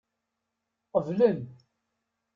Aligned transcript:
Qeblen. 0.91 1.39